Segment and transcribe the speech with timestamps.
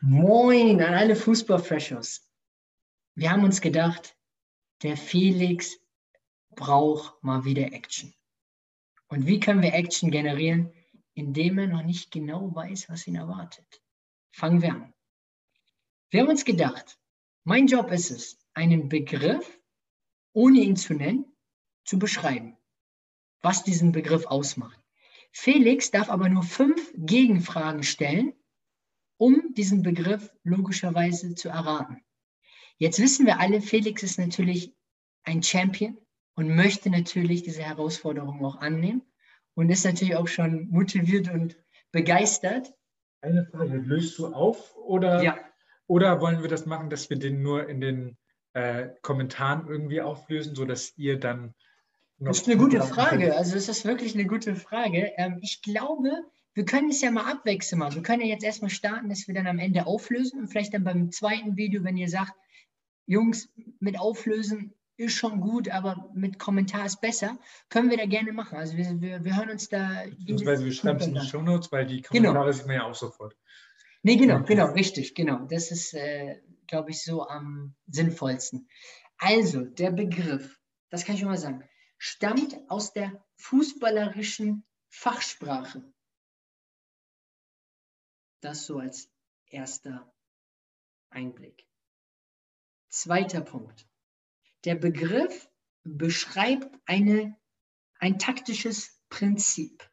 [0.00, 2.24] Moin an alle Fußballfreshers.
[3.16, 4.16] Wir haben uns gedacht,
[4.82, 5.76] der Felix
[6.50, 8.14] braucht mal wieder Action.
[9.08, 10.72] Und wie können wir Action generieren?
[11.14, 13.82] Indem er noch nicht genau weiß, was ihn erwartet.
[14.30, 14.94] Fangen wir an.
[16.10, 16.96] Wir haben uns gedacht,
[17.42, 19.58] mein Job ist es, einen Begriff,
[20.32, 21.24] ohne ihn zu nennen,
[21.84, 22.56] zu beschreiben,
[23.40, 24.78] was diesen Begriff ausmacht.
[25.32, 28.37] Felix darf aber nur fünf Gegenfragen stellen,
[29.18, 32.02] um diesen Begriff logischerweise zu erraten.
[32.78, 34.74] Jetzt wissen wir alle, Felix ist natürlich
[35.24, 35.98] ein Champion
[36.34, 39.02] und möchte natürlich diese Herausforderung auch annehmen
[39.54, 41.56] und ist natürlich auch schon motiviert und
[41.90, 42.72] begeistert.
[43.20, 45.36] Eine Frage, löst du auf oder, Ja.
[45.88, 48.16] oder wollen wir das machen, dass wir den nur in den
[48.52, 51.54] äh, Kommentaren irgendwie auflösen, sodass ihr dann
[52.18, 52.28] noch.
[52.30, 53.36] Das ist eine gute Frage.
[53.36, 55.12] Also es ist wirklich eine gute Frage.
[55.16, 56.24] Ähm, ich glaube,
[56.58, 57.78] wir können es ja mal abwechseln.
[57.78, 57.94] Mal.
[57.94, 60.82] Wir können ja jetzt erstmal starten, dass wir dann am Ende auflösen und vielleicht dann
[60.82, 62.32] beim zweiten Video, wenn ihr sagt,
[63.06, 63.48] Jungs,
[63.78, 68.58] mit Auflösen ist schon gut, aber mit Kommentar ist besser, können wir da gerne machen.
[68.58, 70.02] Also wir, wir, wir hören uns da.
[70.18, 71.26] Beziehungsweise wir schreiben es in die an.
[71.26, 72.30] Shownotes, weil die Genau.
[72.30, 73.36] Kommentare sieht man ja auch sofort.
[74.02, 75.46] Nee, genau, genau, richtig, genau.
[75.48, 78.68] Das ist, äh, glaube ich, so am sinnvollsten.
[79.18, 80.58] Also, der Begriff,
[80.90, 81.62] das kann ich schon mal sagen,
[81.98, 85.84] stammt aus der fußballerischen Fachsprache.
[88.40, 89.10] Das so als
[89.46, 90.12] erster
[91.10, 91.66] Einblick.
[92.88, 93.86] Zweiter Punkt.
[94.64, 95.48] Der Begriff
[95.84, 97.36] beschreibt eine,
[97.98, 99.88] ein taktisches Prinzip.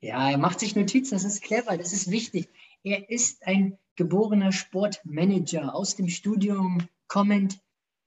[0.00, 2.48] Ja, er macht sich Notizen, das ist clever, das ist wichtig.
[2.82, 7.60] Er ist ein geborener Sportmanager aus dem Studium kommend,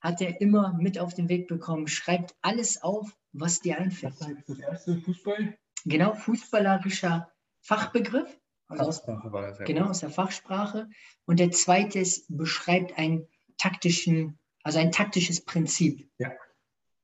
[0.00, 4.20] hat er immer mit auf den Weg bekommen, schreibt alles auf, was dir einfällt.
[4.20, 5.58] Das heißt das erste Fußball?
[5.84, 9.64] Genau, fußballerischer Fachbegriff, also aus, war das ja.
[9.64, 10.88] genau aus der Fachsprache.
[11.24, 13.26] Und der zweite ist, beschreibt einen
[13.56, 16.10] taktischen, also ein taktisches Prinzip.
[16.18, 16.32] Ja.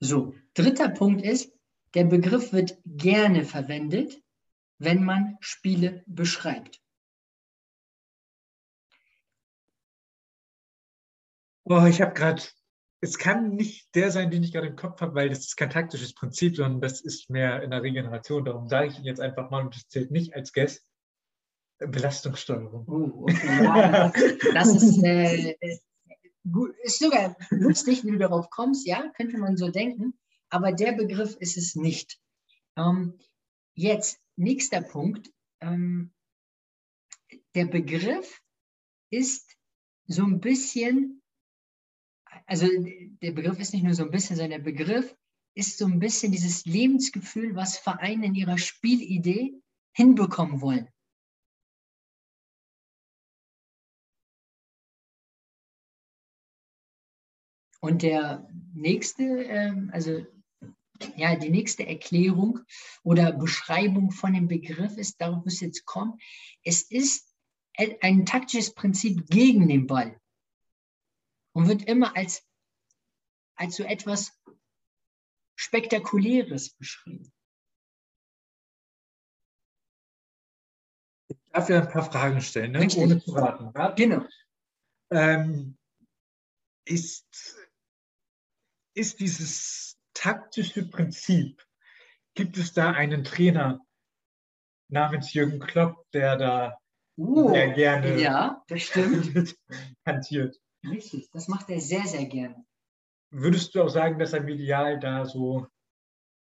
[0.00, 1.52] So, dritter Punkt ist,
[1.94, 4.20] der Begriff wird gerne verwendet,
[4.78, 6.82] wenn man Spiele beschreibt.
[11.64, 12.42] Oh, ich habe gerade.
[13.04, 15.68] Es kann nicht der sein, den ich gerade im Kopf habe, weil das ist kein
[15.68, 18.46] taktisches Prinzip, sondern das ist mehr in der Regeneration.
[18.46, 20.88] Darum sage ich ihn jetzt einfach mal und das zählt nicht als Guest.
[21.78, 22.86] Belastungssteuerung.
[22.88, 25.54] Oh, okay, das ist, äh,
[26.82, 31.36] ist sogar lustig, wie du darauf kommst, ja, könnte man so denken, aber der Begriff
[31.40, 32.18] ist es nicht.
[32.76, 33.18] Ähm,
[33.74, 35.30] jetzt, nächster Punkt.
[35.60, 36.14] Ähm,
[37.54, 38.40] der Begriff
[39.10, 39.58] ist
[40.06, 41.22] so ein bisschen,
[42.46, 42.66] also
[43.22, 45.14] der Begriff ist nicht nur so ein bisschen, sondern der Begriff
[45.54, 49.54] ist so ein bisschen dieses Lebensgefühl, was Vereine in ihrer Spielidee
[49.92, 50.88] hinbekommen wollen.
[57.80, 60.24] Und der nächste, ähm, also
[61.16, 62.60] ja, die nächste Erklärung
[63.02, 66.18] oder Beschreibung von dem Begriff ist, darauf muss jetzt kommen,
[66.62, 67.34] es ist
[67.76, 70.18] ein, ein taktisches Prinzip gegen den Ball
[71.54, 72.46] und wird immer als,
[73.56, 74.38] als so etwas
[75.56, 77.32] Spektakuläres beschrieben.
[81.28, 82.80] Ich darf ja ein paar Fragen stellen, ne?
[82.80, 83.02] Richtig.
[83.02, 83.66] ohne zu raten.
[83.68, 84.26] Raten Genau.
[85.10, 85.78] ähm,
[86.84, 87.56] ist,
[88.94, 91.64] ist dieses taktische Prinzip,
[92.34, 93.80] gibt es da einen Trainer
[94.88, 96.78] namens Jürgen Klopp, der da
[97.16, 99.56] Uh, sehr gerne ja, das stimmt.
[100.04, 100.60] hantiert?
[100.90, 102.64] Richtig, das macht er sehr, sehr gerne.
[103.30, 105.66] Würdest du auch sagen, dass er medial da so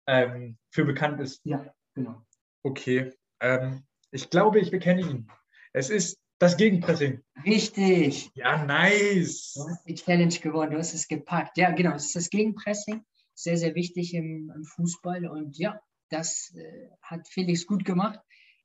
[0.07, 1.41] ähm, für bekannt ist?
[1.43, 2.21] Ja, genau.
[2.63, 3.13] Okay.
[3.39, 5.27] Ähm, ich glaube, ich bekenne ihn.
[5.73, 7.21] Es ist das Gegenpressing.
[7.45, 8.31] Richtig.
[8.35, 9.53] Ja, nice.
[9.55, 11.57] Du hast die Challenge gewonnen, du hast es gepackt.
[11.57, 13.03] Ja, genau, es ist das Gegenpressing.
[13.33, 15.27] Sehr, sehr wichtig im, im Fußball.
[15.27, 18.19] Und ja, das äh, hat Felix gut gemacht.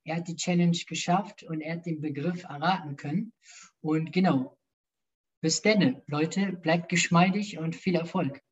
[0.05, 3.33] Er hat die Challenge geschafft und er hat den Begriff erraten können.
[3.81, 4.57] Und genau,
[5.43, 8.41] bis denne, Leute, bleibt geschmeidig und viel Erfolg.